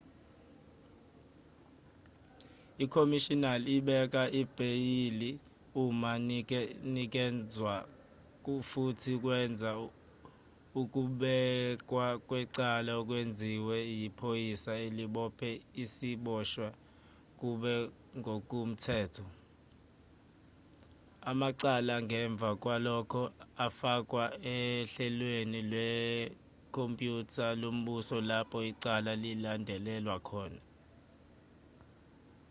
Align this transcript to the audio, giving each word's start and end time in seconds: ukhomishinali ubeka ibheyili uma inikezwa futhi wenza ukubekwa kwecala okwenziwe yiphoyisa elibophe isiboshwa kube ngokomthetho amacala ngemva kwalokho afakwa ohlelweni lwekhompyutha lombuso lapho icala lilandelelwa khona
ukhomishinali 2.85 3.71
ubeka 3.81 4.21
ibheyili 4.41 5.29
uma 5.83 6.11
inikezwa 6.87 7.75
futhi 8.69 9.13
wenza 9.25 9.69
ukubekwa 10.81 12.05
kwecala 12.27 12.91
okwenziwe 13.01 13.75
yiphoyisa 13.99 14.71
elibophe 14.85 15.49
isiboshwa 15.83 16.69
kube 17.39 17.73
ngokomthetho 18.19 19.25
amacala 21.31 21.95
ngemva 22.05 22.49
kwalokho 22.61 23.21
afakwa 23.65 24.23
ohlelweni 24.55 25.59
lwekhompyutha 25.71 27.45
lombuso 27.61 28.17
lapho 28.29 28.57
icala 28.71 29.11
lilandelelwa 29.23 30.17
khona 30.29 30.61